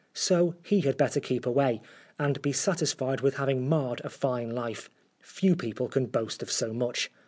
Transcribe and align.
So 0.15 0.55
he 0.65 0.79
had 0.81 0.97
better 0.97 1.19
keep 1.19 1.45
away, 1.45 1.79
and 2.17 2.41
be 2.41 2.51
satisfied 2.51 3.21
with 3.21 3.35
having 3.35 3.69
marred 3.69 4.01
a 4.03 4.09
fine 4.09 4.49
life. 4.49 4.89
Few 5.19 5.55
people 5.55 5.87
can 5.87 6.07
boast 6.07 6.41
of 6.41 6.51
so 6.51 6.73
much. 6.73 7.11